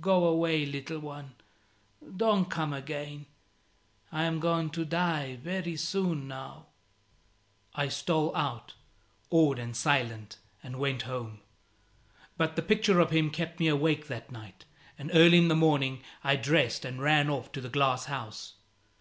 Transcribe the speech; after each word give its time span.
"Go 0.00 0.26
away, 0.28 0.64
little 0.64 1.00
one, 1.00 1.32
Don't 2.16 2.48
come 2.48 2.72
again: 2.72 3.26
I 4.12 4.22
am 4.22 4.38
going 4.38 4.70
to 4.70 4.84
die 4.84 5.38
very 5.42 5.74
soon 5.74 6.28
now." 6.28 6.66
I 7.74 7.88
stole 7.88 8.32
out, 8.36 8.74
awed 9.28 9.58
and 9.58 9.76
silent, 9.76 10.36
and 10.62 10.78
went 10.78 11.02
home. 11.02 11.40
But 12.36 12.54
the 12.54 12.62
picture 12.62 13.00
of 13.00 13.10
him 13.10 13.30
kept 13.30 13.58
me 13.58 13.66
awake 13.66 14.06
that 14.06 14.30
night, 14.30 14.64
and 14.96 15.10
early 15.14 15.38
in 15.38 15.48
the 15.48 15.56
morning 15.56 16.04
I 16.22 16.36
dressed 16.36 16.84
and 16.84 17.02
ran 17.02 17.28
off 17.28 17.50
to 17.50 17.60
the 17.60 17.68
glass 17.68 18.04
house. 18.04 18.52